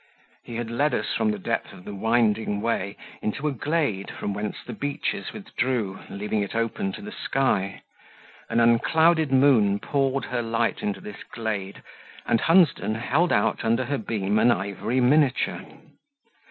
He 0.43 0.55
had 0.55 0.71
led 0.71 0.95
us 0.95 1.13
from 1.15 1.29
the 1.29 1.37
depth 1.37 1.71
of 1.73 1.85
the 1.85 1.93
"winding 1.93 2.59
way" 2.59 2.97
into 3.21 3.47
a 3.47 3.51
glade 3.51 4.09
from 4.09 4.33
whence 4.33 4.57
the 4.65 4.73
beeches 4.73 5.31
withdrew, 5.31 5.99
leaving 6.09 6.41
it 6.41 6.55
open 6.55 6.91
to 6.93 7.03
the 7.03 7.11
sky; 7.11 7.83
an 8.49 8.59
unclouded 8.59 9.31
moon 9.31 9.77
poured 9.77 10.25
her 10.25 10.41
light 10.41 10.81
into 10.81 11.01
this 11.01 11.21
glade, 11.31 11.83
and 12.25 12.41
Hunsden 12.41 12.95
held 12.95 13.31
out 13.31 13.63
under 13.63 13.85
her 13.85 13.99
beam 13.99 14.39
an 14.39 14.49
ivory 14.49 14.99
miniature. 14.99 15.63